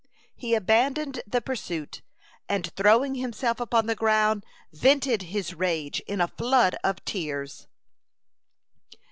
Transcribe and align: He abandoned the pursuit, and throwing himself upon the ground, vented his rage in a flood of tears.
He 0.35 0.55
abandoned 0.55 1.21
the 1.27 1.41
pursuit, 1.41 2.01
and 2.49 2.73
throwing 2.75 3.13
himself 3.13 3.59
upon 3.59 3.85
the 3.85 3.93
ground, 3.93 4.43
vented 4.73 5.21
his 5.21 5.53
rage 5.53 5.99
in 6.07 6.19
a 6.19 6.27
flood 6.27 6.75
of 6.83 7.05
tears. 7.05 7.67